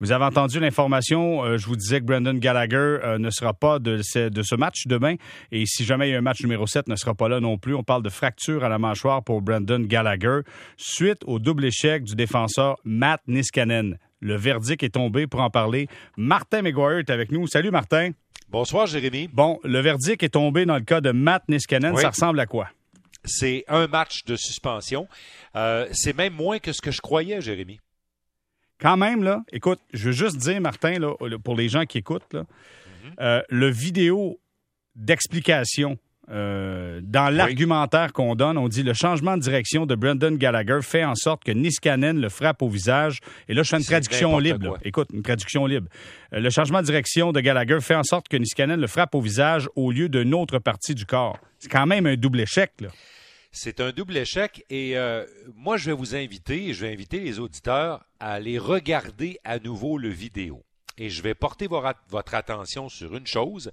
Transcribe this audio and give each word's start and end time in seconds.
Vous 0.00 0.12
avez 0.12 0.26
entendu 0.26 0.60
l'information, 0.60 1.44
euh, 1.44 1.56
je 1.56 1.66
vous 1.66 1.74
disais 1.74 1.98
que 1.98 2.04
Brandon 2.04 2.34
Gallagher 2.34 2.76
euh, 2.76 3.18
ne 3.18 3.30
sera 3.30 3.52
pas 3.52 3.80
de 3.80 4.00
ce, 4.00 4.28
de 4.28 4.42
ce 4.44 4.54
match 4.54 4.86
demain. 4.86 5.16
Et 5.50 5.66
si 5.66 5.84
jamais 5.84 6.08
il 6.08 6.12
y 6.12 6.14
a 6.14 6.18
un 6.18 6.20
match 6.20 6.40
numéro 6.40 6.68
7, 6.68 6.86
ne 6.86 6.94
sera 6.94 7.14
pas 7.14 7.28
là 7.28 7.40
non 7.40 7.58
plus. 7.58 7.74
On 7.74 7.82
parle 7.82 8.04
de 8.04 8.08
fracture 8.08 8.62
à 8.62 8.68
la 8.68 8.78
mâchoire 8.78 9.24
pour 9.24 9.42
Brandon 9.42 9.80
Gallagher 9.80 10.42
suite 10.76 11.24
au 11.26 11.40
double 11.40 11.64
échec 11.64 12.04
du 12.04 12.14
défenseur 12.14 12.76
Matt 12.84 13.22
Niskanen. 13.26 13.98
Le 14.20 14.36
verdict 14.36 14.84
est 14.84 14.90
tombé 14.90 15.26
pour 15.26 15.40
en 15.40 15.50
parler. 15.50 15.88
Martin 16.16 16.62
McGuire 16.62 16.98
est 16.98 17.10
avec 17.10 17.32
nous. 17.32 17.48
Salut 17.48 17.72
Martin. 17.72 18.10
Bonsoir 18.50 18.86
Jérémy. 18.86 19.28
Bon, 19.32 19.58
le 19.64 19.80
verdict 19.80 20.22
est 20.22 20.28
tombé 20.28 20.64
dans 20.64 20.76
le 20.76 20.84
cas 20.84 21.00
de 21.00 21.10
Matt 21.10 21.42
Niskanen. 21.48 21.96
Ça 21.96 22.10
ressemble 22.10 22.38
à 22.38 22.46
quoi? 22.46 22.68
C'est 23.24 23.64
un 23.66 23.88
match 23.88 24.24
de 24.26 24.36
suspension. 24.36 25.08
Euh, 25.56 25.88
c'est 25.90 26.16
même 26.16 26.34
moins 26.34 26.60
que 26.60 26.72
ce 26.72 26.80
que 26.80 26.92
je 26.92 27.00
croyais, 27.00 27.40
Jérémy 27.40 27.80
quand 28.80 28.96
même, 28.96 29.22
là, 29.22 29.42
écoute, 29.52 29.80
je 29.92 30.06
veux 30.06 30.12
juste 30.12 30.36
dire, 30.36 30.60
Martin, 30.60 30.98
là, 30.98 31.14
pour 31.42 31.56
les 31.56 31.68
gens 31.68 31.84
qui 31.84 31.98
écoutent, 31.98 32.32
là, 32.32 32.44
euh, 33.20 33.42
le 33.48 33.68
vidéo 33.68 34.38
d'explication 34.94 35.98
euh, 36.30 37.00
dans 37.02 37.34
l'argumentaire 37.34 38.12
qu'on 38.12 38.34
donne, 38.34 38.58
on 38.58 38.68
dit 38.68 38.82
le 38.82 38.92
changement 38.92 39.36
de 39.36 39.42
direction 39.42 39.86
de 39.86 39.94
Brendan 39.94 40.36
Gallagher 40.36 40.80
fait 40.82 41.04
en 41.04 41.14
sorte 41.14 41.42
que 41.42 41.52
Niskanen 41.52 42.20
le 42.20 42.28
frappe 42.28 42.60
au 42.60 42.68
visage. 42.68 43.20
Et 43.48 43.54
là, 43.54 43.62
je 43.62 43.70
fais 43.70 43.78
une 43.78 43.84
traduction 43.84 44.38
libre. 44.38 44.78
Écoute, 44.84 45.08
une 45.12 45.22
traduction 45.22 45.64
libre. 45.64 45.88
Euh, 46.34 46.40
le 46.40 46.50
changement 46.50 46.80
de 46.80 46.86
direction 46.86 47.32
de 47.32 47.40
Gallagher 47.40 47.80
fait 47.80 47.94
en 47.94 48.02
sorte 48.02 48.28
que 48.28 48.36
Niskanen 48.36 48.78
le 48.78 48.86
frappe 48.86 49.14
au 49.14 49.20
visage 49.20 49.68
au 49.74 49.90
lieu 49.90 50.08
d'une 50.08 50.34
autre 50.34 50.58
partie 50.58 50.94
du 50.94 51.06
corps. 51.06 51.38
C'est 51.58 51.70
quand 51.70 51.86
même 51.86 52.06
un 52.06 52.16
double 52.16 52.40
échec. 52.40 52.72
Là. 52.80 52.88
C'est 53.50 53.80
un 53.80 53.92
double 53.92 54.16
échec 54.16 54.64
et 54.68 54.96
euh, 54.98 55.24
moi 55.54 55.76
je 55.76 55.86
vais 55.86 55.96
vous 55.96 56.14
inviter, 56.14 56.74
je 56.74 56.84
vais 56.84 56.92
inviter 56.92 57.20
les 57.20 57.38
auditeurs 57.38 58.04
à 58.20 58.32
aller 58.32 58.58
regarder 58.58 59.40
à 59.44 59.58
nouveau 59.58 59.98
le 59.98 60.10
vidéo. 60.10 60.62
Et 60.98 61.10
je 61.10 61.22
vais 61.22 61.34
porter 61.34 61.68
votre 61.68 62.34
attention 62.34 62.88
sur 62.88 63.16
une 63.16 63.26
chose 63.26 63.70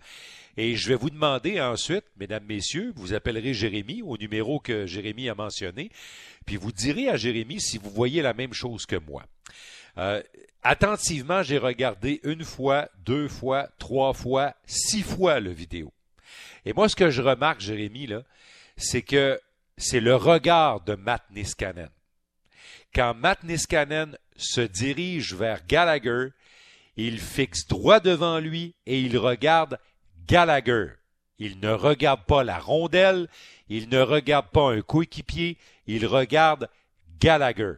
et 0.58 0.76
je 0.76 0.88
vais 0.88 0.96
vous 0.96 1.10
demander 1.10 1.60
ensuite, 1.60 2.06
mesdames, 2.18 2.46
messieurs, 2.46 2.94
vous 2.96 3.14
appellerez 3.14 3.54
Jérémy 3.54 4.02
au 4.04 4.18
numéro 4.18 4.60
que 4.60 4.86
Jérémy 4.86 5.28
a 5.28 5.36
mentionné, 5.36 5.90
puis 6.46 6.56
vous 6.56 6.72
direz 6.72 7.10
à 7.10 7.18
Jérémy 7.18 7.60
si 7.60 7.78
vous 7.78 7.90
voyez 7.90 8.22
la 8.22 8.34
même 8.34 8.54
chose 8.54 8.86
que 8.86 8.96
moi. 8.96 9.26
Euh, 9.98 10.22
attentivement, 10.64 11.44
j'ai 11.44 11.58
regardé 11.58 12.22
une 12.24 12.44
fois, 12.44 12.90
deux 13.06 13.28
fois, 13.28 13.70
trois 13.80 14.14
fois, 14.14 14.56
six 14.66 15.02
fois 15.02 15.40
le 15.40 15.52
vidéo. 15.52 15.92
Et 16.66 16.74
moi, 16.74 16.88
ce 16.88 16.96
que 16.96 17.10
je 17.10 17.22
remarque, 17.22 17.60
Jérémy, 17.60 18.08
là, 18.08 18.24
c'est 18.78 19.02
que 19.02 19.40
c'est 19.78 20.00
le 20.00 20.16
regard 20.16 20.82
de 20.82 20.96
Matt 20.96 21.24
Niskanen. 21.32 21.90
Quand 22.94 23.14
Matt 23.14 23.44
Niskanen 23.44 24.18
se 24.38 24.62
dirige 24.62 25.34
vers 25.34 25.66
Gallagher, 25.68 26.30
il 26.96 27.20
fixe 27.20 27.68
droit 27.68 28.00
devant 28.00 28.40
lui 28.40 28.76
et 28.86 29.02
il 29.02 29.18
regarde 29.18 29.80
Gallagher. 30.28 30.94
Il 31.38 31.60
ne 31.60 31.72
regarde 31.72 32.24
pas 32.26 32.44
la 32.44 32.58
rondelle, 32.58 33.28
il 33.68 33.90
ne 33.90 34.00
regarde 34.00 34.48
pas 34.48 34.72
un 34.72 34.82
coéquipier, 34.82 35.58
il 35.88 36.06
regarde 36.06 36.70
Gallagher. 37.20 37.74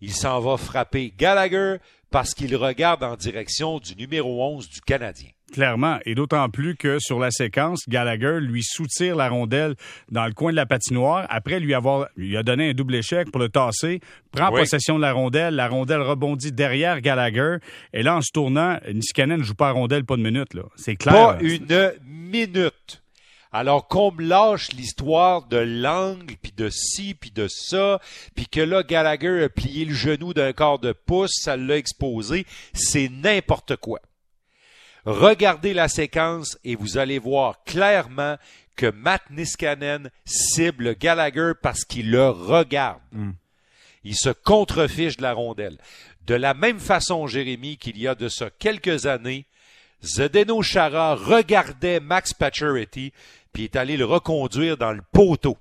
Il 0.00 0.14
s'en 0.14 0.40
va 0.40 0.56
frapper 0.56 1.12
Gallagher 1.16 1.78
parce 2.10 2.34
qu'il 2.34 2.54
regarde 2.54 3.02
en 3.02 3.16
direction 3.16 3.80
du 3.80 3.96
numéro 3.96 4.44
11 4.54 4.68
du 4.68 4.80
Canadien. 4.80 5.30
Clairement, 5.52 5.98
et 6.04 6.16
d'autant 6.16 6.48
plus 6.50 6.74
que 6.74 6.98
sur 6.98 7.20
la 7.20 7.30
séquence, 7.30 7.88
Gallagher 7.88 8.40
lui 8.40 8.64
soutire 8.64 9.14
la 9.14 9.28
rondelle 9.28 9.76
dans 10.10 10.26
le 10.26 10.32
coin 10.32 10.50
de 10.50 10.56
la 10.56 10.66
patinoire. 10.66 11.24
Après 11.30 11.60
lui 11.60 11.72
avoir 11.72 12.08
lui 12.16 12.36
a 12.36 12.42
donné 12.42 12.70
un 12.70 12.74
double 12.74 12.96
échec 12.96 13.30
pour 13.30 13.40
le 13.40 13.48
tasser, 13.48 14.00
prend 14.32 14.50
possession 14.50 14.96
de 14.96 15.02
la 15.02 15.12
rondelle, 15.12 15.54
la 15.54 15.68
rondelle 15.68 16.02
rebondit 16.02 16.50
derrière 16.50 17.00
Gallagher. 17.00 17.58
Et 17.92 18.02
là, 18.02 18.16
en 18.16 18.22
se 18.22 18.32
tournant, 18.32 18.78
Niskanen 18.92 19.38
ne 19.38 19.44
joue 19.44 19.54
pas 19.54 19.68
à 19.68 19.72
rondelle 19.72 20.04
pas 20.04 20.16
de 20.16 20.22
minute. 20.22 20.52
Là. 20.52 20.64
C'est 20.74 20.96
clair. 20.96 21.14
Pas 21.14 21.38
une 21.40 21.92
minute. 22.04 23.02
Alors 23.52 23.86
qu'on 23.86 24.10
me 24.10 24.24
lâche 24.24 24.72
l'histoire 24.72 25.46
de 25.46 25.58
l'angle, 25.58 26.34
puis 26.42 26.52
de 26.54 26.68
ci, 26.68 27.14
puis 27.14 27.30
de 27.30 27.46
ça, 27.48 28.00
puis 28.34 28.48
que 28.48 28.60
là, 28.60 28.82
Gallagher 28.82 29.44
a 29.44 29.48
plié 29.48 29.84
le 29.84 29.94
genou 29.94 30.34
d'un 30.34 30.52
quart 30.52 30.80
de 30.80 30.92
pouce, 30.92 31.30
ça 31.40 31.56
l'a 31.56 31.76
exposé, 31.76 32.44
c'est 32.74 33.08
n'importe 33.08 33.76
quoi. 33.76 34.00
Regardez 35.06 35.72
la 35.72 35.86
séquence 35.86 36.58
et 36.64 36.74
vous 36.74 36.98
allez 36.98 37.20
voir 37.20 37.62
clairement 37.64 38.36
que 38.74 38.90
Matt 38.90 39.22
Niskanen 39.30 40.10
cible 40.24 40.96
Gallagher 40.96 41.52
parce 41.62 41.84
qu'il 41.84 42.10
le 42.10 42.28
regarde. 42.28 43.00
Hmm. 43.12 43.30
Il 44.02 44.16
se 44.16 44.30
contrefiche 44.30 45.16
de 45.16 45.22
la 45.22 45.32
rondelle. 45.32 45.78
De 46.26 46.34
la 46.34 46.54
même 46.54 46.80
façon, 46.80 47.28
Jérémy, 47.28 47.76
qu'il 47.76 47.98
y 47.98 48.08
a 48.08 48.16
de 48.16 48.28
ça 48.28 48.50
quelques 48.58 49.06
années, 49.06 49.46
Zdeno 50.02 50.60
Chara 50.62 51.14
regardait 51.14 52.00
Max 52.00 52.34
Pacioretty 52.34 53.12
puis 53.52 53.64
est 53.64 53.76
allé 53.76 53.96
le 53.96 54.04
reconduire 54.04 54.76
dans 54.76 54.92
le 54.92 55.02
poteau. 55.12 55.56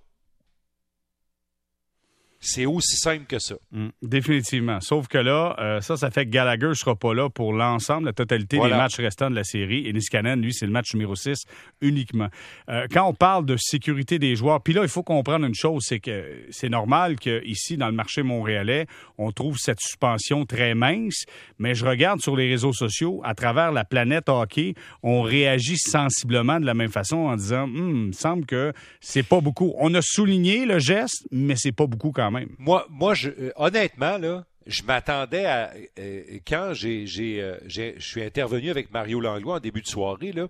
C'est 2.47 2.67
aussi 2.67 2.95
simple 2.97 3.25
que 3.25 3.39
ça. 3.39 3.55
Mm, 3.71 3.87
définitivement. 4.03 4.79
Sauf 4.79 5.07
que 5.07 5.17
là, 5.17 5.55
euh, 5.59 5.81
ça, 5.81 5.97
ça 5.97 6.11
fait 6.11 6.25
que 6.25 6.29
Gallagher 6.29 6.67
ne 6.67 6.73
sera 6.73 6.95
pas 6.95 7.13
là 7.15 7.27
pour 7.27 7.53
l'ensemble, 7.53 8.05
la 8.05 8.13
totalité 8.13 8.59
des 8.59 8.69
matchs 8.69 8.97
restants 8.97 9.31
de 9.31 9.35
la 9.35 9.43
série. 9.43 9.87
Et 9.87 9.93
Niskanen, 9.93 10.39
lui, 10.39 10.53
c'est 10.53 10.67
le 10.67 10.71
match 10.71 10.93
numéro 10.93 11.15
6 11.15 11.39
uniquement. 11.81 12.27
Euh, 12.69 12.85
quand 12.91 13.07
on 13.07 13.13
parle 13.13 13.45
de 13.45 13.57
sécurité 13.57 14.19
des 14.19 14.35
joueurs, 14.35 14.61
puis 14.61 14.73
là, 14.73 14.83
il 14.83 14.89
faut 14.89 15.01
comprendre 15.01 15.45
une 15.45 15.55
chose, 15.55 15.83
c'est 15.87 15.99
que 15.99 16.45
c'est 16.51 16.69
normal 16.69 17.15
qu'ici, 17.17 17.77
dans 17.77 17.87
le 17.87 17.93
marché 17.93 18.21
montréalais, 18.21 18.85
on 19.17 19.31
trouve 19.31 19.57
cette 19.57 19.79
suspension 19.79 20.45
très 20.45 20.75
mince, 20.75 21.25
mais 21.57 21.73
je 21.73 21.83
regarde 21.83 22.21
sur 22.21 22.35
les 22.35 22.47
réseaux 22.47 22.73
sociaux, 22.73 23.21
à 23.23 23.33
travers 23.33 23.71
la 23.71 23.85
planète 23.85 24.29
hockey, 24.29 24.75
on 25.01 25.23
réagit 25.23 25.77
sensiblement 25.77 26.59
de 26.59 26.65
la 26.65 26.75
même 26.75 26.91
façon 26.91 27.17
en 27.17 27.35
disant, 27.35 27.63
hum, 27.63 27.89
il 27.89 28.07
me 28.07 28.11
semble 28.11 28.45
que 28.45 28.71
c'est 29.01 29.23
pas 29.23 29.41
beaucoup. 29.41 29.73
On 29.79 29.93
a 29.95 30.01
souligné 30.03 30.65
le 30.65 30.77
geste, 30.77 31.25
mais 31.31 31.55
c'est 31.55 31.71
pas 31.71 31.87
beaucoup 31.87 32.11
quand 32.11 32.29
même. 32.29 32.34
Moi, 32.57 32.85
moi 32.89 33.13
je, 33.13 33.29
euh, 33.29 33.51
honnêtement, 33.55 34.17
là, 34.17 34.45
je 34.65 34.83
m'attendais 34.83 35.45
à 35.45 35.73
euh, 35.99 36.39
quand 36.47 36.73
j'ai 36.73 37.05
euh, 37.41 37.57
j'ai 37.65 37.95
je 37.97 38.05
suis 38.05 38.23
intervenu 38.23 38.69
avec 38.71 38.91
Mario 38.91 39.19
Langlois 39.19 39.55
en 39.55 39.59
début 39.59 39.81
de 39.81 39.87
soirée 39.87 40.31
là, 40.31 40.47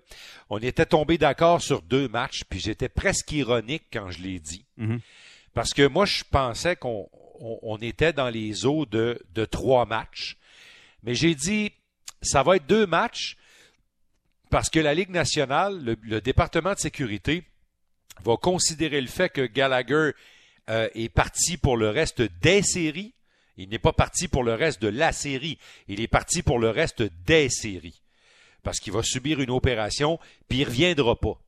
on 0.48 0.58
était 0.58 0.86
tombé 0.86 1.18
d'accord 1.18 1.60
sur 1.60 1.82
deux 1.82 2.08
matchs 2.08 2.44
puis 2.48 2.58
j'étais 2.58 2.88
presque 2.88 3.30
ironique 3.32 3.84
quand 3.92 4.10
je 4.10 4.22
l'ai 4.22 4.38
dit. 4.38 4.64
Mhm. 4.78 5.00
Parce 5.52 5.74
que 5.74 5.86
moi 5.86 6.06
je 6.06 6.24
pensais 6.30 6.76
qu'on 6.76 7.08
on, 7.40 7.76
était 7.78 8.12
dans 8.12 8.30
les 8.30 8.64
eaux 8.64 8.86
de 8.86 9.20
de 9.34 9.44
trois 9.44 9.84
matchs. 9.84 10.38
Mais 11.02 11.14
j'ai 11.14 11.34
dit 11.34 11.72
ça 12.22 12.42
va 12.42 12.56
être 12.56 12.66
deux 12.66 12.86
matchs 12.86 13.36
parce 14.48 14.70
que 14.70 14.80
la 14.80 14.94
Ligue 14.94 15.10
nationale, 15.10 15.96
le 16.02 16.20
département 16.20 16.72
de 16.72 16.78
sécurité 16.78 17.44
va 18.24 18.36
considérer 18.36 19.00
le 19.00 19.08
fait 19.08 19.28
que 19.28 19.42
Gallagher 19.42 20.12
euh, 20.68 20.88
est 20.94 21.08
parti 21.08 21.56
pour 21.56 21.76
le 21.76 21.90
reste 21.90 22.22
des 22.22 22.62
séries. 22.62 23.14
Il 23.56 23.68
n'est 23.68 23.78
pas 23.78 23.92
parti 23.92 24.28
pour 24.28 24.44
le 24.44 24.54
reste 24.54 24.82
de 24.82 24.88
la 24.88 25.12
série. 25.12 25.58
Il 25.88 26.00
est 26.00 26.08
parti 26.08 26.42
pour 26.42 26.58
le 26.58 26.70
reste 26.70 27.02
des 27.24 27.48
séries. 27.48 28.02
Parce 28.62 28.80
qu'il 28.80 28.92
va 28.92 29.02
subir 29.02 29.40
une 29.40 29.50
opération, 29.50 30.18
puis 30.48 30.58
il 30.58 30.64
reviendra 30.64 31.18
pas. 31.18 31.38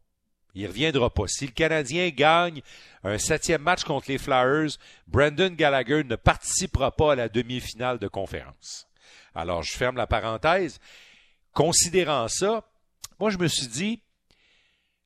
Il 0.55 0.67
reviendra 0.67 1.11
pas. 1.12 1.25
Si 1.27 1.47
le 1.47 1.53
Canadien 1.53 2.09
gagne 2.11 2.62
un 3.05 3.19
septième 3.19 3.62
match 3.62 3.84
contre 3.84 4.11
les 4.11 4.19
Flyers, 4.19 4.71
Brandon 5.07 5.51
Gallagher 5.51 6.05
ne 6.05 6.17
participera 6.17 6.95
pas 6.95 7.12
à 7.12 7.17
la 7.17 7.28
demi-finale 7.28 7.99
de 7.99 8.09
conférence. 8.09 8.87
Alors, 9.34 9.62
je 9.62 9.73
ferme 9.73 9.97
la 9.97 10.07
parenthèse. 10.07 10.81
Considérant 11.53 12.28
ça, 12.28 12.65
moi, 13.21 13.31
je 13.31 13.39
me 13.39 13.49
suis 13.49 13.67
dit, 13.67 14.03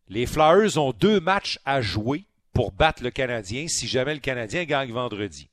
les 0.09 0.27
Flyers 0.27 0.77
ont 0.77 0.93
deux 0.93 1.21
matchs 1.21 1.59
à 1.65 1.81
jouer 1.81 2.27
pour 2.53 2.73
battre 2.73 3.03
le 3.03 3.11
Canadien 3.11 3.67
si 3.69 3.87
jamais 3.87 4.15
le 4.15 4.21
Canadien 4.21 4.65
gagne 4.65 4.93
vendredi. 4.93 5.49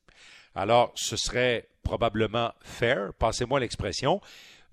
Alors, 0.56 0.92
ce 0.96 1.16
serait 1.16 1.68
probablement 1.84 2.54
fair, 2.62 3.14
passez-moi 3.14 3.60
l'expression, 3.60 4.22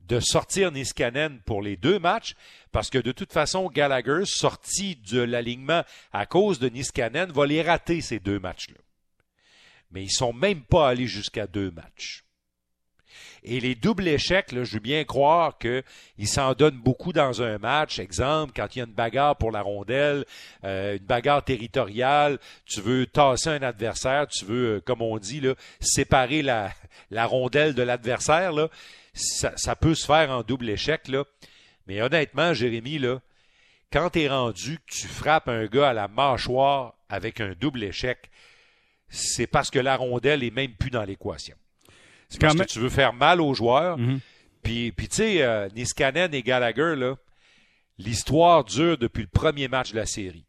de 0.06 0.20
sortir 0.20 0.70
Niskanen 0.72 1.40
pour 1.44 1.62
les 1.62 1.76
deux 1.76 1.98
matchs, 1.98 2.34
parce 2.72 2.90
que 2.90 2.98
de 2.98 3.12
toute 3.12 3.32
façon, 3.32 3.68
Gallagher, 3.68 4.24
sorti 4.24 4.96
de 4.96 5.20
l'alignement 5.20 5.82
à 6.12 6.26
cause 6.26 6.58
de 6.58 6.68
Niskanen, 6.68 7.32
va 7.32 7.46
les 7.46 7.62
rater 7.62 8.00
ces 8.00 8.18
deux 8.18 8.38
matchs-là. 8.38 8.78
Mais 9.90 10.02
ils 10.02 10.12
sont 10.12 10.32
même 10.32 10.62
pas 10.62 10.88
allés 10.88 11.06
jusqu'à 11.06 11.46
deux 11.46 11.70
matchs. 11.70 12.25
Et 13.42 13.60
les 13.60 13.74
doubles 13.74 14.08
échecs, 14.08 14.48
je 14.50 14.74
veux 14.74 14.80
bien 14.80 15.04
croire 15.04 15.58
qu'ils 15.58 16.28
s'en 16.28 16.54
donnent 16.54 16.78
beaucoup 16.78 17.12
dans 17.12 17.42
un 17.42 17.58
match. 17.58 17.98
Exemple, 17.98 18.52
quand 18.56 18.74
il 18.74 18.80
y 18.80 18.82
a 18.82 18.84
une 18.84 18.92
bagarre 18.92 19.36
pour 19.36 19.52
la 19.52 19.62
rondelle, 19.62 20.24
euh, 20.64 20.96
une 20.96 21.04
bagarre 21.04 21.44
territoriale, 21.44 22.38
tu 22.64 22.80
veux 22.80 23.06
tasser 23.06 23.50
un 23.50 23.62
adversaire, 23.62 24.26
tu 24.26 24.44
veux, 24.44 24.76
euh, 24.76 24.80
comme 24.80 25.02
on 25.02 25.18
dit, 25.18 25.42
séparer 25.80 26.42
la, 26.42 26.72
rondelle 27.26 27.74
de 27.74 27.82
l'adversaire, 27.82 28.52
ça, 29.14 29.76
peut 29.76 29.94
se 29.94 30.06
faire 30.06 30.30
en 30.30 30.42
double 30.42 30.68
échec. 30.70 31.10
Mais 31.86 32.02
honnêtement, 32.02 32.52
Jérémy, 32.52 32.98
là, 32.98 33.20
quand 33.92 34.10
tu 34.10 34.22
es 34.22 34.28
rendu 34.28 34.78
que 34.78 34.92
tu 34.92 35.06
frappes 35.06 35.48
un 35.48 35.66
gars 35.66 35.90
à 35.90 35.92
la 35.92 36.08
mâchoire 36.08 36.94
avec 37.08 37.40
un 37.40 37.52
double 37.52 37.84
échec, 37.84 38.30
c'est 39.08 39.46
parce 39.46 39.70
que 39.70 39.78
la 39.78 39.96
rondelle 39.96 40.42
est 40.42 40.50
même 40.50 40.74
plus 40.74 40.90
dans 40.90 41.04
l'équation. 41.04 41.56
C'est 42.28 42.40
parce 42.40 42.54
que 42.54 42.64
tu 42.64 42.80
veux 42.80 42.88
faire 42.88 43.12
mal 43.12 43.40
aux 43.40 43.54
joueurs. 43.54 43.98
Mhm. 43.98 44.20
Puis, 44.62 44.92
puis 44.92 45.08
tu 45.08 45.16
sais, 45.16 45.42
euh, 45.42 45.68
Niskanen 45.74 46.34
et 46.34 46.42
Gallagher, 46.42 46.94
là, 46.96 47.14
l'histoire 47.98 48.64
dure 48.64 48.98
depuis 48.98 49.22
le 49.22 49.28
premier 49.28 49.68
match 49.68 49.92
de 49.92 49.96
la 49.96 50.06
série. 50.06 50.44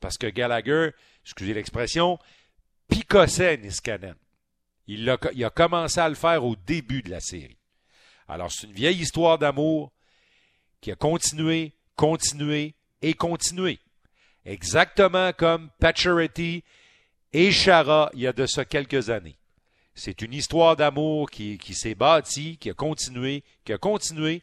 Parce 0.00 0.18
que 0.18 0.26
Gallagher, 0.26 0.90
excusez 1.24 1.54
l'expression, 1.54 2.18
picossait 2.88 3.58
Niskanen. 3.58 4.16
Il 4.86 5.08
a, 5.08 5.18
il 5.34 5.44
a 5.44 5.50
commencé 5.50 6.00
à 6.00 6.08
le 6.08 6.16
faire 6.16 6.44
au 6.44 6.56
début 6.56 7.02
de 7.02 7.10
la 7.10 7.20
série. 7.20 7.58
Alors, 8.26 8.50
c'est 8.50 8.66
une 8.66 8.72
vieille 8.72 9.00
histoire 9.00 9.38
d'amour 9.38 9.92
qui 10.80 10.90
a 10.90 10.96
continué, 10.96 11.72
continué 11.94 12.74
et 13.02 13.14
continué. 13.14 13.78
Exactement 14.44 15.32
comme 15.32 15.70
Pacioretty 15.78 16.64
et 17.32 17.52
Chara 17.52 18.10
il 18.14 18.20
y 18.20 18.26
a 18.26 18.32
de 18.32 18.46
ça 18.46 18.64
quelques 18.64 19.10
années. 19.10 19.36
C'est 20.02 20.22
une 20.22 20.32
histoire 20.32 20.76
d'amour 20.76 21.30
qui, 21.30 21.58
qui 21.58 21.74
s'est 21.74 21.94
bâtie, 21.94 22.56
qui 22.56 22.70
a 22.70 22.72
continué, 22.72 23.44
qui 23.66 23.74
a 23.74 23.76
continué, 23.76 24.40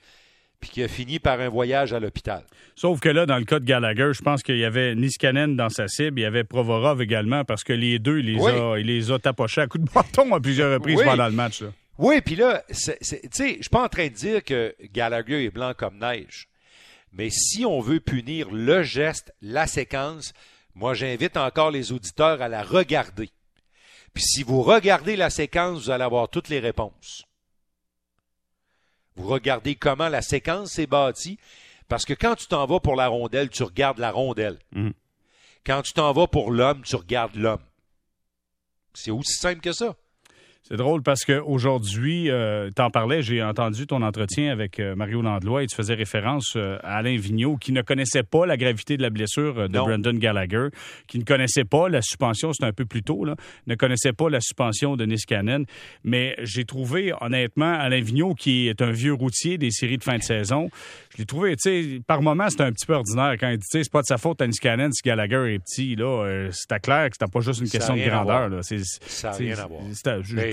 puis 0.59 0.69
qui 0.69 0.83
a 0.83 0.87
fini 0.87 1.17
par 1.17 1.39
un 1.39 1.49
voyage 1.49 1.93
à 1.93 1.99
l'hôpital. 1.99 2.43
Sauf 2.75 2.99
que 2.99 3.09
là, 3.09 3.25
dans 3.25 3.39
le 3.39 3.43
cas 3.43 3.59
de 3.59 3.65
Gallagher, 3.65 4.11
je 4.13 4.21
pense 4.21 4.43
qu'il 4.43 4.59
y 4.59 4.65
avait 4.65 4.93
Niskanen 4.93 5.55
dans 5.55 5.69
sa 5.69 5.87
cible, 5.87 6.19
il 6.19 6.23
y 6.23 6.25
avait 6.25 6.43
Provorov 6.43 7.01
également, 7.01 7.43
parce 7.43 7.63
que 7.63 7.73
les 7.73 7.97
deux, 7.97 8.19
il 8.19 8.35
les, 8.35 8.39
a, 8.39 8.77
il 8.77 8.85
les 8.85 9.11
a 9.11 9.17
tapochés 9.17 9.61
à 9.61 9.65
coups 9.65 9.83
de 9.83 9.89
bâton 9.91 10.31
à 10.31 10.39
plusieurs 10.39 10.71
reprises 10.71 11.01
pendant 11.03 11.25
le 11.25 11.33
match. 11.33 11.63
Oui, 11.97 12.21
puis 12.21 12.35
là, 12.35 12.63
tu 12.67 12.75
sais, 12.75 12.99
je 13.01 13.43
suis 13.43 13.69
pas 13.71 13.83
en 13.83 13.89
train 13.89 14.09
de 14.09 14.13
dire 14.13 14.43
que 14.43 14.75
Gallagher 14.93 15.43
est 15.43 15.49
blanc 15.49 15.73
comme 15.75 15.97
neige. 15.97 16.47
Mais 17.13 17.31
si 17.31 17.65
on 17.65 17.79
veut 17.79 17.99
punir 17.99 18.51
le 18.51 18.83
geste, 18.83 19.33
la 19.41 19.65
séquence, 19.65 20.33
moi 20.75 20.93
j'invite 20.93 21.35
encore 21.35 21.71
les 21.71 21.91
auditeurs 21.91 22.43
à 22.43 22.47
la 22.47 22.61
regarder. 22.61 23.31
Puis 24.17 24.25
si 24.25 24.41
vous 24.41 24.63
regardez 24.63 25.15
la 25.15 25.29
séquence, 25.29 25.83
vous 25.83 25.89
allez 25.91 26.03
avoir 26.03 26.27
toutes 26.27 26.49
les 26.49 26.57
réponses. 26.57 27.23
Vous 29.15 29.27
regardez 29.27 29.75
comment 29.75 30.09
la 30.09 30.23
séquence 30.23 30.71
s'est 30.71 30.87
bâtie, 30.87 31.37
parce 31.87 32.03
que 32.03 32.15
quand 32.15 32.33
tu 32.33 32.47
t'en 32.47 32.65
vas 32.65 32.79
pour 32.79 32.95
la 32.95 33.09
rondelle, 33.09 33.51
tu 33.51 33.61
regardes 33.61 33.99
la 33.99 34.09
rondelle. 34.09 34.57
Mhm. 34.71 34.93
Quand 35.63 35.83
tu 35.83 35.93
t'en 35.93 36.13
vas 36.13 36.25
pour 36.25 36.49
l'homme, 36.49 36.81
tu 36.81 36.95
regardes 36.95 37.35
l'homme. 37.35 37.61
C'est 38.95 39.11
aussi 39.11 39.35
simple 39.35 39.61
que 39.61 39.71
ça. 39.71 39.95
C'est 40.69 40.75
drôle 40.75 41.01
parce 41.01 41.23
qu'aujourd'hui, 41.23 42.29
euh, 42.29 42.69
t'en 42.71 42.89
parlais, 42.89 43.21
j'ai 43.21 43.41
entendu 43.41 43.87
ton 43.87 44.01
entretien 44.01 44.51
avec 44.51 44.81
euh, 44.81 44.95
Mario 44.95 45.21
Landlois 45.21 45.63
et 45.63 45.67
tu 45.67 45.73
faisais 45.73 45.93
référence 45.93 46.55
euh, 46.57 46.77
à 46.83 46.97
Alain 46.97 47.15
Vigneault 47.15 47.55
qui 47.55 47.71
ne 47.71 47.81
connaissait 47.81 48.23
pas 48.23 48.45
la 48.45 48.57
gravité 48.57 48.97
de 48.97 49.01
la 49.01 49.09
blessure 49.09 49.59
euh, 49.59 49.67
de 49.69 49.77
Brandon 49.77 50.11
Gallagher, 50.11 50.67
qui 51.07 51.19
ne 51.19 51.23
connaissait 51.23 51.63
pas 51.63 51.87
la 51.87 52.01
suspension, 52.01 52.51
c'était 52.51 52.65
un 52.65 52.73
peu 52.73 52.83
plus 52.83 53.01
tôt, 53.01 53.23
là, 53.23 53.37
ne 53.67 53.75
connaissait 53.75 54.11
pas 54.11 54.29
la 54.29 54.41
suspension 54.41 54.97
de 54.97 55.05
Niskanen. 55.05 55.63
Mais 56.03 56.35
j'ai 56.39 56.65
trouvé, 56.65 57.13
honnêtement, 57.21 57.71
Alain 57.71 58.01
Vigneault, 58.01 58.35
qui 58.35 58.67
est 58.67 58.81
un 58.81 58.91
vieux 58.91 59.13
routier 59.13 59.57
des 59.57 59.71
séries 59.71 59.99
de 59.99 60.03
fin 60.03 60.17
de 60.17 60.23
saison, 60.23 60.69
je 61.13 61.19
l'ai 61.19 61.25
trouvé, 61.25 61.55
tu 61.55 61.61
sais, 61.61 62.01
par 62.05 62.21
moments, 62.21 62.49
c'était 62.49 62.63
un 62.63 62.73
petit 62.73 62.85
peu 62.85 62.93
ordinaire 62.95 63.35
quand 63.39 63.47
il 63.47 63.57
dit, 63.57 63.67
tu 63.71 63.77
sais, 63.77 63.83
c'est 63.85 63.91
pas 63.93 64.01
de 64.01 64.07
sa 64.07 64.17
faute 64.17 64.41
à 64.41 64.47
Niskanen 64.47 64.91
si 64.91 65.01
Gallagher 65.01 65.53
est 65.53 65.59
petit, 65.59 65.95
là. 65.95 66.49
c'était 66.51 66.81
clair 66.81 67.09
que 67.09 67.15
c'était 67.17 67.31
pas 67.31 67.39
juste 67.39 67.61
une 67.61 67.69
question 67.69 67.95
de 67.95 68.01
grandeur, 68.01 68.49
là. 68.49 68.59
Ça 68.63 69.29
n'a 69.29 69.37
rien 69.37 69.59
à 69.59 69.67
voir. 69.67 69.81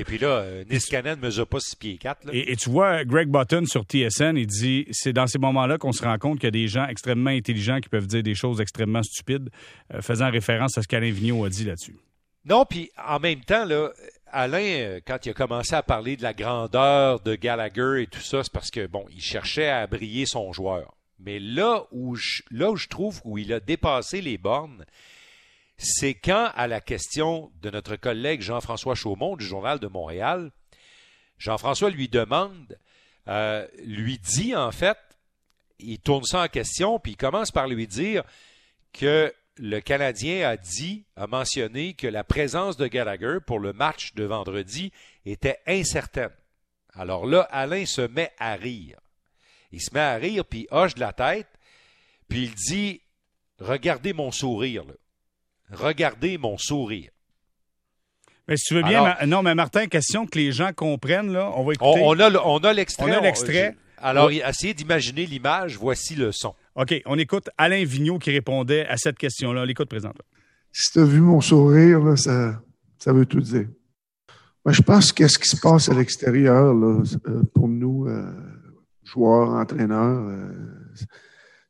Et 0.05 0.07
puis 0.07 0.19
là, 0.19 0.41
euh, 0.41 0.65
Niskanen 0.71 1.19
ne 1.19 1.25
mesure 1.25 1.47
pas 1.47 1.61
6 1.61 1.77
pieds 1.77 1.97
4. 1.97 2.29
Et, 2.35 2.57
tu 2.57 2.69
vois, 2.69 3.07
Greg 3.07 3.31
Button 3.31 3.65
sur 3.65 3.85
TSN, 3.85 4.37
il 4.37 4.47
dit 4.47 4.87
c'est 4.91 5.15
dans 5.15 5.27
ces 5.27 5.39
moments-là 5.39 5.79
qu'on 5.79 5.93
se 5.93 6.05
rend 6.05 6.19
compte 6.19 6.41
qu'il 6.41 6.47
y 6.47 6.49
a 6.49 6.51
des 6.51 6.69
gens 6.69 6.87
extrêmement 6.87 7.31
intelligents 7.31 7.81
qui 7.81 7.89
peuvent 7.89 8.07
dire 8.07 8.23
des 8.23 8.35
choses 8.35 8.61
extrêmement 8.61 9.03
stupides, 9.03 9.49
euh, 9.95 10.03
faisant 10.03 10.31
référence 10.31 10.77
à 10.77 10.83
ce 10.83 10.89
qu'Alain 10.89 11.11
Vigneault 11.11 11.43
a 11.47 11.49
dit 11.49 11.65
là-dessus. 11.65 11.97
Non, 12.45 12.67
puis 12.69 12.91
en 13.03 13.19
même 13.19 13.41
temps, 13.41 13.65
là, 13.65 13.93
Alain, 14.31 14.59
euh, 14.59 15.01
quand 15.07 15.25
il 15.25 15.31
a 15.31 15.33
commencé 15.33 15.75
à 15.75 15.83
parler 15.83 16.19
de 16.19 16.23
la 16.23 16.35
grandeur 16.35 17.21
de 17.21 17.35
Gallagher 17.35 18.03
et 18.03 18.07
tout 18.07 18.21
ça, 18.21 18.43
c'est 18.43 18.53
parce 18.53 18.71
que, 18.71 18.87
bon, 18.87 19.07
il 19.11 19.23
cherchait 19.23 19.71
à 19.71 19.87
briller 19.87 20.27
son 20.27 20.53
joueur. 20.53 20.95
Mais 21.19 21.39
là 21.39 21.85
où 21.93 22.15
je, 22.15 22.43
là 22.51 22.71
où 22.73 22.77
je 22.77 22.89
trouve 22.89 23.23
où 23.25 23.39
il 23.39 23.55
a 23.55 23.61
dépassé 23.61 24.21
les 24.21 24.37
bornes, 24.37 24.85
c'est 25.77 26.15
quand, 26.15 26.51
à 26.55 26.67
la 26.67 26.81
question 26.81 27.51
de 27.61 27.71
notre 27.71 27.97
collègue 27.97 28.41
Jean-François 28.41 28.95
Chaumont 28.95 29.37
du 29.37 29.45
Journal 29.45 29.79
de 29.79 29.87
Montréal, 29.87 30.53
Jean-François 31.39 31.91
lui 31.91 32.09
demande, 32.09 32.79
euh, 33.29 33.67
lui 33.85 34.19
dit 34.19 34.55
en 34.55 34.71
fait, 34.71 34.99
il 35.79 35.99
tourne 35.99 36.25
ça 36.25 36.43
en 36.43 36.49
question, 36.49 36.99
puis 36.99 37.13
il 37.13 37.17
commence 37.17 37.51
par 37.51 37.67
lui 37.67 37.87
dire 37.87 38.23
que 38.93 39.33
le 39.57 39.81
Canadien 39.81 40.49
a 40.49 40.57
dit, 40.57 41.05
a 41.17 41.27
mentionné 41.27 41.95
que 41.95 42.07
la 42.07 42.25
présence 42.25 42.77
de 42.77 42.87
Gallagher 42.87 43.39
pour 43.45 43.59
le 43.59 43.73
match 43.73 44.15
de 44.15 44.25
vendredi 44.25 44.93
était 45.27 45.61
incertaine. 45.67 46.33
Alors 46.93 47.27
là, 47.27 47.43
Alain 47.51 47.87
se 47.87 48.03
met 48.03 48.33
à 48.39 48.55
rire. 48.55 48.99
Il 49.73 49.81
se 49.81 49.93
met 49.93 50.01
à 50.01 50.15
rire, 50.15 50.45
puis 50.45 50.69
hoche 50.71 50.95
de 50.95 51.01
la 51.01 51.13
tête, 51.13 51.49
puis 52.29 52.45
il 52.45 52.55
dit 52.55 53.01
Regardez 53.59 54.13
mon 54.13 54.33
sourire. 54.33 54.85
Là. 54.85 54.95
Regardez 55.75 56.39
mon 56.39 56.57
sourire. 56.59 57.11
Mais 58.49 58.57
si 58.57 58.65
tu 58.67 58.75
veux 58.75 58.83
bien, 58.83 59.17
non, 59.27 59.43
mais 59.43 59.55
Martin, 59.55 59.87
question 59.87 60.27
que 60.27 60.39
les 60.39 60.53
gens 60.53 60.73
comprennent, 60.75 61.33
là, 61.33 61.51
on 61.57 61.65
va 61.65 61.73
écouter. 61.73 62.01
On, 62.03 62.13
a, 62.19 62.73
l'extrait. 62.73 63.11
On 63.11 63.13
a 63.13 63.21
l'extrait. 63.21 63.77
Alors, 63.99 64.31
essayez 64.31 64.75
d'imaginer 64.75 65.25
l'image, 65.25 65.79
voici 65.79 66.15
le 66.15 66.31
son. 66.31 66.55
OK, 66.75 66.95
on 67.07 67.19
écoute 67.19 67.49
Alain 67.57 67.85
Vigneault 67.85 68.19
qui 68.19 68.31
répondait 68.31 68.87
à 68.87 68.97
cette 68.97 69.17
question-là. 69.17 69.63
On 69.63 69.65
l'écoute 69.65 69.89
présent. 69.89 70.13
Si 70.73 70.93
tu 70.93 70.99
as 70.99 71.05
vu 71.05 71.21
mon 71.21 71.41
sourire, 71.41 72.01
là, 72.01 72.17
ça, 72.17 72.61
ça 72.99 73.13
veut 73.13 73.27
tout 73.27 73.41
dire. 73.41 73.69
Moi, 74.65 74.73
je 74.73 74.83
pense 74.83 75.13
qu'est-ce 75.13 75.39
qui 75.39 75.49
se 75.49 75.61
passe 75.61 75.89
à 75.89 75.95
l'extérieur 75.95 76.75
euh, 76.75 77.03
pour 77.55 77.69
nous, 77.69 78.07
euh, 78.09 78.33
joueurs, 79.05 79.51
entraîneurs, 79.51 80.27
euh, 80.27 80.53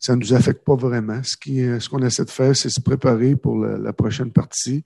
ça 0.05 0.15
ne 0.15 0.21
nous 0.21 0.35
affecte 0.35 0.63
pas 0.65 0.77
vraiment. 0.77 1.23
Ce 1.23 1.35
qu'on 1.35 1.81
ce 1.81 1.89
qu'on 1.89 2.03
essaie 2.03 2.27
de 2.27 2.31
faire, 2.31 2.55
c'est 2.55 2.69
se 2.69 2.81
préparer 2.81 3.37
pour 3.37 3.57
la, 3.57 3.93
prochaine 3.95 4.31
partie. 4.31 4.85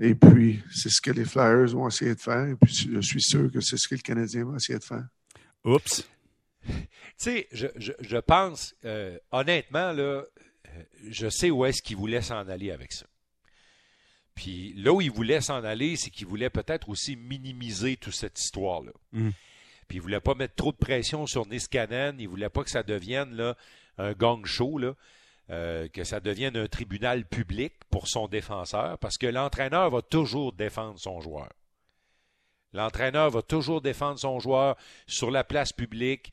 Et 0.00 0.14
puis, 0.14 0.62
c'est 0.74 0.88
ce 0.88 1.02
que 1.02 1.10
les 1.10 1.26
Flyers 1.26 1.66
vont 1.66 1.86
essayer 1.86 2.14
de 2.14 2.20
faire. 2.20 2.46
Et 2.46 2.56
puis, 2.56 2.88
je 2.90 3.00
suis 3.00 3.20
sûr 3.20 3.52
que 3.52 3.60
c'est 3.60 3.76
ce 3.76 3.86
que 3.86 3.94
le 3.94 4.00
Canadien 4.00 4.46
va 4.46 4.56
essayer 4.56 4.78
de 4.78 4.84
faire. 4.84 5.04
Oups. 5.64 6.08
Tu 7.18 7.30
sais, 7.30 7.48
je, 7.52 7.66
je, 7.76 8.16
pense, 8.16 8.74
euh, 8.84 9.18
honnêtement, 9.32 9.92
là, 9.92 10.02
euh, 10.02 10.24
je 11.08 11.28
sais 11.28 11.50
où 11.50 11.64
est-ce 11.64 11.82
qu'il 11.82 11.96
voulait 11.96 12.22
s'en 12.22 12.48
aller 12.48 12.70
avec 12.70 12.92
ça. 12.92 13.06
Puis 14.34 14.72
là 14.76 14.92
où 14.92 15.00
il 15.00 15.10
voulait 15.10 15.40
s'en 15.40 15.62
aller, 15.62 15.96
c'est 15.96 16.10
qu'il 16.10 16.26
voulait 16.26 16.50
peut-être 16.50 16.88
aussi 16.88 17.16
minimiser 17.16 17.96
toute 17.96 18.14
cette 18.14 18.40
histoire-là. 18.40 18.92
Mm. 19.12 19.30
Puis 19.88 19.98
il 19.98 20.00
voulait 20.00 20.20
pas 20.20 20.34
mettre 20.34 20.54
trop 20.54 20.72
de 20.72 20.76
pression 20.76 21.26
sur 21.26 21.46
Niskanen. 21.46 22.18
Il 22.18 22.28
voulait 22.28 22.48
pas 22.48 22.64
que 22.64 22.70
ça 22.70 22.82
devienne 22.82 23.34
là, 23.34 23.56
un 23.98 24.12
gang 24.12 24.44
show, 24.44 24.78
là, 24.78 24.94
euh, 25.50 25.88
que 25.88 26.04
ça 26.04 26.20
devienne 26.20 26.56
un 26.56 26.66
tribunal 26.66 27.26
public 27.26 27.74
pour 27.90 28.08
son 28.08 28.28
défenseur, 28.28 28.98
parce 28.98 29.18
que 29.18 29.26
l'entraîneur 29.26 29.90
va 29.90 30.02
toujours 30.02 30.52
défendre 30.52 30.98
son 30.98 31.20
joueur. 31.20 31.50
L'entraîneur 32.72 33.30
va 33.30 33.42
toujours 33.42 33.82
défendre 33.82 34.18
son 34.18 34.40
joueur 34.40 34.76
sur 35.06 35.30
la 35.30 35.44
place 35.44 35.72
publique, 35.72 36.32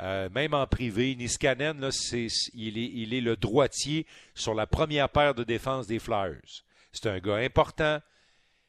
euh, 0.00 0.28
même 0.30 0.52
en 0.52 0.66
privé. 0.66 1.14
Niskanen, 1.14 1.80
là, 1.80 1.90
c'est, 1.92 2.26
il, 2.54 2.76
est, 2.76 2.90
il 2.92 3.14
est 3.14 3.20
le 3.20 3.36
droitier 3.36 4.06
sur 4.34 4.54
la 4.54 4.66
première 4.66 5.08
paire 5.08 5.34
de 5.34 5.44
défense 5.44 5.86
des 5.86 5.98
Flyers. 5.98 6.64
C'est 6.92 7.08
un 7.08 7.18
gars 7.18 7.36
important. 7.36 8.00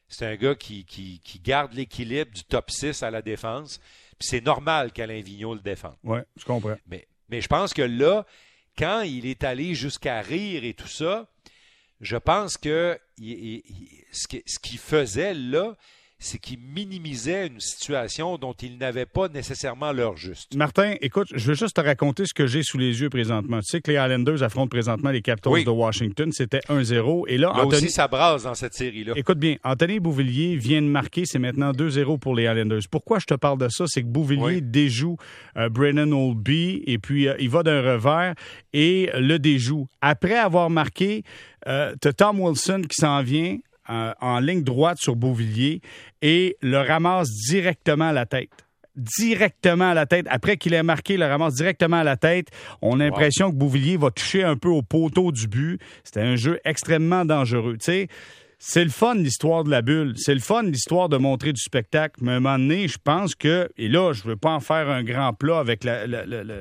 C'est 0.08 0.26
un 0.26 0.36
gars 0.36 0.54
qui, 0.54 0.84
qui, 0.84 1.20
qui 1.20 1.38
garde 1.40 1.72
l'équilibre 1.74 2.30
du 2.32 2.44
top 2.44 2.70
6 2.70 3.02
à 3.02 3.10
la 3.10 3.20
défense. 3.20 3.78
Puis 4.18 4.28
c'est 4.28 4.40
normal 4.40 4.92
qu'Alain 4.92 5.20
Vigneault 5.20 5.54
le 5.54 5.60
défende. 5.60 5.96
Oui, 6.02 6.20
je 6.36 6.44
comprends. 6.44 6.76
Mais 6.86 7.06
mais 7.28 7.40
je 7.40 7.48
pense 7.48 7.74
que 7.74 7.82
là, 7.82 8.26
quand 8.76 9.02
il 9.02 9.26
est 9.26 9.44
allé 9.44 9.74
jusqu'à 9.74 10.20
rire 10.20 10.64
et 10.64 10.74
tout 10.74 10.88
ça, 10.88 11.28
je 12.00 12.16
pense 12.16 12.56
que 12.56 12.98
ce 13.18 14.58
qu'il 14.58 14.78
faisait 14.78 15.34
là, 15.34 15.76
c'est 16.20 16.38
qu'il 16.38 16.58
minimisait 16.58 17.46
une 17.46 17.60
situation 17.60 18.38
dont 18.38 18.52
il 18.54 18.76
n'avait 18.76 19.06
pas 19.06 19.28
nécessairement 19.28 19.92
l'heure 19.92 20.16
juste. 20.16 20.56
Martin, 20.56 20.94
écoute, 21.00 21.28
je 21.32 21.46
veux 21.46 21.54
juste 21.54 21.76
te 21.76 21.80
raconter 21.80 22.26
ce 22.26 22.34
que 22.34 22.48
j'ai 22.48 22.64
sous 22.64 22.76
les 22.76 23.00
yeux 23.00 23.08
présentement. 23.08 23.60
Tu 23.60 23.66
sais 23.66 23.80
que 23.80 23.92
les 23.92 23.98
Islanders 23.98 24.42
affrontent 24.42 24.68
présentement 24.68 25.10
les 25.10 25.22
Capitals 25.22 25.64
de 25.64 25.70
Washington. 25.70 26.32
C'était 26.32 26.60
1-0. 26.68 27.24
Et 27.28 27.38
là, 27.38 27.52
là 27.56 27.64
aussi, 27.64 27.90
ça 27.90 28.08
brasse 28.08 28.42
dans 28.42 28.54
cette 28.54 28.74
série-là. 28.74 29.12
Écoute 29.16 29.38
bien, 29.38 29.56
Anthony 29.62 30.00
Bouvillier 30.00 30.56
vient 30.56 30.82
de 30.82 30.88
marquer. 30.88 31.24
C'est 31.24 31.38
maintenant 31.38 31.70
2-0 31.70 32.18
pour 32.18 32.34
les 32.34 32.44
Islanders. 32.44 32.82
Pourquoi 32.90 33.20
je 33.20 33.26
te 33.26 33.34
parle 33.34 33.58
de 33.58 33.68
ça? 33.68 33.84
C'est 33.86 34.02
que 34.02 34.08
Bouvillier 34.08 34.60
déjoue 34.60 35.16
euh, 35.56 35.68
Brennan 35.68 36.12
Oldby 36.12 36.82
et 36.86 36.98
puis 36.98 37.28
euh, 37.28 37.34
il 37.38 37.48
va 37.48 37.62
d'un 37.62 37.80
revers 37.80 38.34
et 38.72 39.10
le 39.14 39.38
déjoue. 39.38 39.86
Après 40.00 40.36
avoir 40.36 40.68
marqué, 40.68 41.22
euh, 41.68 41.94
tu 42.00 42.08
as 42.08 42.12
Tom 42.12 42.40
Wilson 42.40 42.82
qui 42.88 42.96
s'en 43.00 43.22
vient 43.22 43.58
en, 43.88 44.40
ligne 44.40 44.62
droite 44.62 44.98
sur 44.98 45.16
Beauvillier 45.16 45.80
et 46.22 46.56
le 46.62 46.78
ramasse 46.78 47.28
directement 47.48 48.08
à 48.08 48.12
la 48.12 48.26
tête 48.26 48.50
directement 48.98 49.90
à 49.90 49.94
la 49.94 50.06
tête. 50.06 50.26
Après 50.28 50.56
qu'il 50.56 50.74
ait 50.74 50.82
marqué, 50.82 51.16
le 51.16 51.24
ramasse 51.24 51.54
directement 51.54 51.98
à 51.98 52.04
la 52.04 52.16
tête. 52.16 52.48
On 52.82 52.98
a 52.98 53.04
l'impression 53.04 53.52
que 53.52 53.54
Bouvillier 53.54 53.96
va 53.96 54.10
toucher 54.10 54.42
un 54.42 54.56
peu 54.56 54.70
au 54.70 54.82
poteau 54.82 55.30
du 55.30 55.46
but. 55.46 55.80
C'était 56.02 56.22
un 56.22 56.34
jeu 56.34 56.58
extrêmement 56.64 57.24
dangereux. 57.24 57.76
Tu 57.78 57.84
sais, 57.84 58.08
c'est 58.60 58.82
le 58.82 58.90
fun 58.90 59.14
l'histoire 59.14 59.62
de 59.62 59.70
la 59.70 59.82
bulle. 59.82 60.14
C'est 60.16 60.34
le 60.34 60.40
fun 60.40 60.64
l'histoire 60.64 61.08
de 61.08 61.16
montrer 61.16 61.52
du 61.52 61.60
spectacle. 61.60 62.16
Mais 62.22 62.32
à 62.32 62.36
un 62.36 62.40
moment 62.40 62.58
donné, 62.58 62.88
je 62.88 62.98
pense 62.98 63.36
que, 63.36 63.70
et 63.76 63.88
là, 63.88 64.12
je 64.12 64.24
veux 64.24 64.36
pas 64.36 64.50
en 64.50 64.60
faire 64.60 64.90
un 64.90 65.04
grand 65.04 65.32
plat 65.32 65.60
avec, 65.60 65.84
la, 65.84 66.00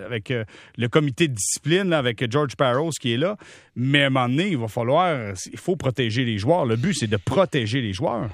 avec 0.06 0.30
euh, 0.30 0.46
le 0.78 0.88
comité 0.90 1.28
de 1.28 1.34
discipline, 1.34 1.94
avec 1.94 2.32
George 2.32 2.56
Parros 2.56 2.92
qui 2.92 3.14
est 3.14 3.18
là. 3.18 3.36
Mais 3.76 4.04
à 4.04 4.08
un 4.08 4.10
moment 4.12 4.30
donné, 4.30 4.50
il 4.50 4.58
va 4.58 4.68
falloir, 4.68 5.34
il 5.52 5.58
faut 5.58 5.76
protéger 5.76 6.24
les 6.24 6.38
joueurs. 6.38 6.66
Le 6.66 6.76
but, 6.76 6.94
c'est 6.94 7.08
de 7.08 7.18
protéger 7.18 7.82
les 7.82 7.94
joueurs. 7.94 8.30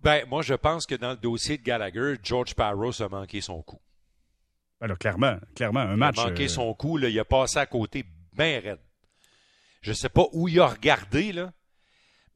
Ben, 0.00 0.24
moi, 0.28 0.42
je 0.42 0.54
pense 0.54 0.86
que 0.86 0.94
dans 0.94 1.10
le 1.10 1.16
dossier 1.16 1.58
de 1.58 1.62
Gallagher, 1.64 2.14
George 2.22 2.54
Parros 2.54 3.02
a 3.02 3.08
manqué 3.08 3.40
son 3.40 3.62
coup. 3.62 3.80
Alors, 4.80 4.96
clairement, 4.96 5.38
clairement, 5.56 5.80
un 5.80 5.96
match. 5.96 6.18
Il 6.18 6.20
a 6.20 6.26
manqué 6.28 6.44
euh, 6.44 6.48
son 6.48 6.72
coup, 6.74 6.98
là, 6.98 7.08
il 7.08 7.18
a 7.18 7.24
passé 7.24 7.58
à 7.58 7.66
côté 7.66 8.04
bien 8.32 8.60
raide. 8.60 8.78
Je 9.82 9.90
ne 9.90 9.96
sais 9.96 10.08
pas 10.08 10.26
où 10.32 10.46
il 10.46 10.60
a 10.60 10.68
regardé, 10.68 11.32
là, 11.32 11.52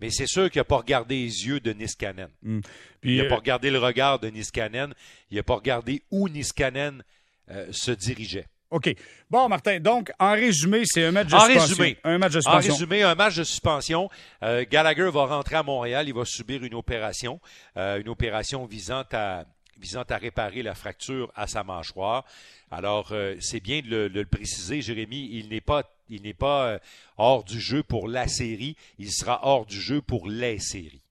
mais 0.03 0.11
c'est 0.11 0.27
sûr 0.27 0.51
qu'il 0.51 0.59
n'a 0.59 0.65
pas 0.65 0.79
regardé 0.79 1.15
les 1.15 1.47
yeux 1.47 1.61
de 1.61 1.73
Niskanen. 1.73 2.29
Hmm. 2.43 2.61
il 3.05 3.17
n'a 3.17 3.29
pas 3.29 3.35
euh, 3.35 3.39
regardé 3.39 3.71
le 3.71 3.79
regard 3.79 4.19
de 4.19 4.29
Niskanen. 4.29 4.93
Il 5.31 5.37
n'a 5.37 5.45
pas 5.45 5.55
regardé 5.55 6.03
où 6.11 6.29
Niskanen 6.29 7.05
euh, 7.51 7.69
se 7.71 7.93
dirigeait. 7.93 8.47
OK. 8.71 8.93
Bon, 9.31 9.49
Martin, 9.49 9.79
donc, 9.79 10.11
en 10.19 10.33
résumé, 10.33 10.83
c'est 10.87 11.05
un 11.05 11.13
match 11.13 11.29
de 11.29 11.39
suspension. 11.39 11.61
Résumé, 11.61 11.99
un 12.03 12.19
match 12.19 12.33
de 12.33 12.41
suspension. 12.41 12.73
En 12.73 12.75
résumé, 12.75 13.03
un 13.03 13.15
match 13.15 13.37
de 13.37 13.45
suspension. 13.45 14.11
Gallagher 14.43 15.11
va 15.13 15.27
rentrer 15.27 15.57
à 15.57 15.63
Montréal. 15.63 16.09
Il 16.09 16.15
va 16.15 16.25
subir 16.25 16.65
une 16.65 16.75
opération. 16.75 17.39
une 17.77 18.09
opération 18.09 18.65
visant 18.65 19.05
à 19.13 19.45
visant 19.83 20.05
à 20.09 20.17
réparer 20.17 20.63
la 20.63 20.75
fracture 20.75 21.31
à 21.35 21.47
sa 21.47 21.65
mâchoire. 21.65 22.25
Alors, 22.71 23.09
euh, 23.13 23.37
c'est 23.41 23.61
bien 23.61 23.83
de 23.83 24.11
le, 24.13 24.25
préciser, 24.25 24.81
Jérémy, 24.81 25.29
il 25.33 25.49
n'est 25.49 25.61
pas, 25.61 25.83
il 26.13 26.23
n'est 26.23 26.35
pas 26.35 26.67
euh, 26.69 26.79
hors 27.17 27.43
du 27.43 27.61
jeu 27.61 27.83
pour 27.83 28.07
la 28.07 28.29
série, 28.29 28.77
il 28.99 29.11
sera 29.11 29.41
hors 29.47 29.67
du 29.67 29.81
jeu 29.81 30.03
pour 30.03 30.29
les 30.29 30.59
séries. 30.59 31.02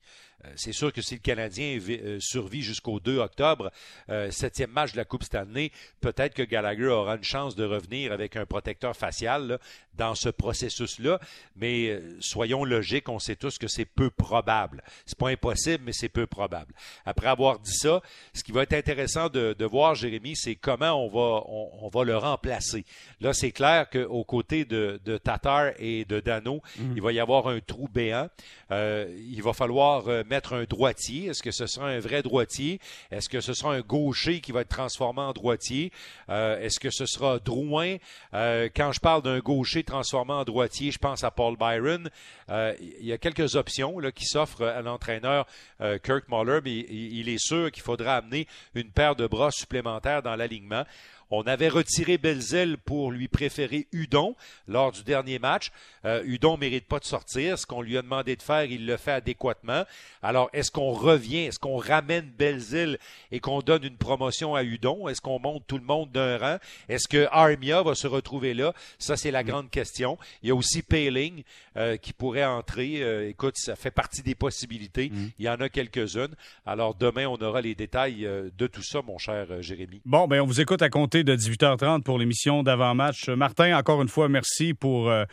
Euh, 0.45 0.49
c'est 0.55 0.71
sûr 0.71 0.91
que 0.91 1.01
si 1.01 1.15
le 1.15 1.19
Canadien 1.19 1.79
euh, 1.89 2.17
survit 2.19 2.61
jusqu'au 2.61 2.99
2 2.99 3.17
octobre, 3.19 3.71
euh, 4.09 4.31
septième 4.31 4.71
match 4.71 4.93
de 4.93 4.97
la 4.97 5.05
Coupe 5.05 5.23
Stanley, 5.23 5.71
peut-être 5.99 6.33
que 6.33 6.43
Gallagher 6.43 6.87
aura 6.87 7.15
une 7.15 7.23
chance 7.23 7.55
de 7.55 7.65
revenir 7.65 8.11
avec 8.11 8.35
un 8.35 8.45
protecteur 8.45 8.95
facial 8.95 9.59
dans 9.95 10.15
ce 10.15 10.29
processus-là. 10.29 11.19
Mais 11.55 12.01
soyons 12.19 12.63
logiques, 12.63 13.09
on 13.09 13.19
sait 13.19 13.35
tous 13.35 13.57
que 13.57 13.67
c'est 13.67 13.85
peu 13.85 14.09
probable. 14.09 14.83
C'est 15.05 15.17
pas 15.17 15.29
impossible, 15.29 15.83
mais 15.85 15.93
c'est 15.93 16.09
peu 16.09 16.27
probable. 16.27 16.73
Après 17.05 17.27
avoir 17.27 17.59
dit 17.59 17.73
ça, 17.73 18.01
ce 18.33 18.43
qui 18.43 18.51
va 18.51 18.63
être 18.63 18.73
intéressant 18.73 19.29
de, 19.29 19.65
voir, 19.65 19.95
Jérémy, 19.95 20.35
c'est 20.35 20.55
comment 20.55 20.93
on 20.93 21.07
va, 21.07 21.43
on, 21.47 21.89
va 21.89 22.03
le 22.03 22.17
remplacer. 22.17 22.85
Là, 23.19 23.33
c'est 23.33 23.51
clair 23.51 23.89
qu'aux 23.89 24.23
côtés 24.23 24.65
de, 24.65 24.99
de, 25.05 25.17
Tatar 25.17 25.73
et 25.77 26.05
de 26.05 26.19
Dano, 26.19 26.61
mm. 26.77 26.93
il 26.95 27.01
va 27.01 27.11
y 27.11 27.19
avoir 27.19 27.47
un 27.47 27.59
trou 27.59 27.87
béant. 27.87 28.29
il 28.71 29.41
va 29.43 29.53
falloir 29.53 30.05
mettre 30.31 30.53
un 30.53 30.63
droitier? 30.63 31.27
Est-ce 31.27 31.43
que 31.43 31.51
ce 31.51 31.67
sera 31.67 31.89
un 31.89 31.99
vrai 31.99 32.23
droitier? 32.23 32.79
Est-ce 33.11 33.29
que 33.29 33.41
ce 33.41 33.53
sera 33.53 33.73
un 33.73 33.81
gaucher 33.81 34.39
qui 34.39 34.51
va 34.51 34.61
être 34.61 34.69
transformé 34.69 35.21
en 35.21 35.33
droitier? 35.33 35.91
Euh, 36.29 36.59
est-ce 36.59 36.79
que 36.79 36.89
ce 36.89 37.05
sera 37.05 37.37
Drouin? 37.39 37.97
Euh, 38.33 38.69
quand 38.73 38.93
je 38.93 39.01
parle 39.01 39.21
d'un 39.21 39.39
gaucher 39.39 39.83
transformé 39.83 40.33
en 40.33 40.43
droitier, 40.45 40.91
je 40.91 40.97
pense 40.97 41.23
à 41.23 41.31
Paul 41.31 41.57
Byron. 41.57 42.09
Euh, 42.49 42.73
il 42.79 43.05
y 43.05 43.11
a 43.11 43.17
quelques 43.17 43.55
options 43.55 43.97
qui 44.15 44.25
s'offrent 44.25 44.63
à 44.63 44.81
l'entraîneur 44.81 45.45
Kirk 45.79 46.25
Muller, 46.29 46.59
mais 46.63 46.85
il 46.89 47.27
est 47.27 47.43
sûr 47.43 47.71
qu'il 47.71 47.83
faudra 47.83 48.15
amener 48.15 48.47
une 48.73 48.91
paire 48.91 49.15
de 49.15 49.27
bras 49.27 49.51
supplémentaires 49.51 50.23
dans 50.23 50.35
l'alignement. 50.35 50.85
On 51.33 51.43
avait 51.43 51.69
retiré 51.69 52.17
Belzil 52.17 52.77
pour 52.77 53.09
lui 53.09 53.29
préférer 53.29 53.87
Udon 53.93 54.35
lors 54.67 54.91
du 54.91 55.03
dernier 55.03 55.39
match. 55.39 55.71
Euh, 56.03 56.21
Udon 56.25 56.57
mérite 56.57 56.87
pas 56.87 56.99
de 56.99 57.05
sortir. 57.05 57.57
Ce 57.57 57.65
qu'on 57.65 57.81
lui 57.81 57.97
a 57.97 58.01
demandé 58.01 58.35
de 58.35 58.41
faire, 58.41 58.65
il 58.65 58.85
le 58.85 58.97
fait 58.97 59.13
adéquatement. 59.13 59.85
Alors, 60.21 60.49
est-ce 60.51 60.71
qu'on 60.71 60.91
revient, 60.91 61.45
est-ce 61.45 61.57
qu'on 61.57 61.77
ramène 61.77 62.29
Belzil 62.37 62.97
et 63.31 63.39
qu'on 63.39 63.61
donne 63.61 63.85
une 63.85 63.95
promotion 63.95 64.55
à 64.55 64.63
Udon? 64.63 65.07
Est-ce 65.07 65.21
qu'on 65.21 65.39
monte 65.39 65.63
tout 65.67 65.77
le 65.77 65.85
monde 65.85 66.11
d'un 66.11 66.37
rang? 66.37 66.57
Est-ce 66.89 67.07
que 67.07 67.27
Armia 67.31 67.81
va 67.81 67.95
se 67.95 68.07
retrouver 68.07 68.53
là? 68.53 68.73
Ça, 68.99 69.15
c'est 69.15 69.31
la 69.31 69.45
grande 69.45 69.69
question. 69.69 70.17
Il 70.43 70.49
y 70.49 70.51
a 70.51 70.55
aussi 70.55 70.81
Payling 70.81 71.43
euh, 71.77 71.95
qui 71.95 72.11
pourrait 72.11 72.43
entrer. 72.43 73.01
Euh, 73.01 73.29
écoute, 73.29 73.55
ça 73.55 73.77
fait 73.77 73.91
partie 73.91 74.21
des 74.21 74.35
possibilités. 74.35 75.09
Mm. 75.09 75.29
Il 75.39 75.45
y 75.45 75.49
en 75.49 75.61
a 75.61 75.69
quelques-unes. 75.69 76.35
Alors, 76.65 76.93
demain, 76.93 77.27
on 77.27 77.37
aura 77.37 77.61
les 77.61 77.73
détails 77.73 78.27
de 78.57 78.67
tout 78.67 78.83
ça, 78.83 79.01
mon 79.01 79.17
cher 79.17 79.61
Jérémy. 79.61 80.01
Bon, 80.03 80.27
ben 80.27 80.41
on 80.41 80.45
vous 80.45 80.59
écoute 80.59 80.81
à 80.81 80.89
compter 80.89 81.20
de 81.23 81.35
18h30 81.35 82.03
pour 82.03 82.17
l'émission 82.17 82.63
d'avant-match. 82.63 83.29
Martin, 83.29 83.77
encore 83.77 84.01
une 84.01 84.09
fois, 84.09 84.29
merci 84.29 84.73
pour. 84.73 85.09
Euh, 85.09 85.25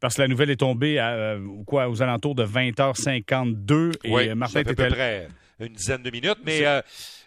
parce 0.00 0.14
que 0.14 0.22
la 0.22 0.28
nouvelle 0.28 0.50
est 0.50 0.56
tombée 0.56 0.98
à, 0.98 1.10
euh, 1.10 1.46
quoi, 1.66 1.88
aux 1.88 2.02
alentours 2.02 2.34
de 2.34 2.44
20h52. 2.44 3.92
Et 4.04 4.12
oui, 4.12 4.34
Martin 4.34 4.60
ça 4.60 4.64
fait 4.64 4.70
à 4.70 4.74
peu 4.74 4.94
près 4.94 5.28
une 5.60 5.74
dizaine 5.74 6.02
de 6.02 6.10
minutes. 6.10 6.38
Mais 6.44 6.64
euh, 6.64 6.80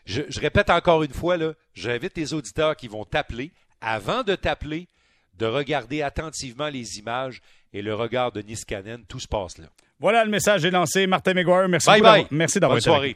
je, 0.05 0.21
répète 0.39 0.69
encore 0.69 1.03
une 1.03 1.13
fois, 1.13 1.37
j'invite 1.73 2.17
les 2.17 2.33
auditeurs 2.33 2.75
qui 2.75 2.87
vont 2.87 3.05
t'appeler, 3.05 3.51
avant 3.79 4.23
de 4.23 4.35
t'appeler, 4.35 4.87
de 5.37 5.45
regarder 5.45 6.01
attentivement 6.01 6.69
les 6.69 6.99
images 6.99 7.41
et 7.73 7.81
le 7.81 7.93
regard 7.93 8.31
de 8.31 8.41
Niskanen. 8.41 9.03
Tout 9.07 9.19
se 9.19 9.27
passe 9.27 9.57
là. 9.57 9.65
Voilà, 9.99 10.25
le 10.25 10.31
message 10.31 10.65
est 10.65 10.71
lancé. 10.71 11.07
Martin 11.07 11.33
McGuire, 11.33 11.69
merci, 11.69 11.87
bye 11.87 12.01
bye. 12.01 12.27
merci 12.29 12.59
d'avoir 12.59 12.77
été 12.77 12.89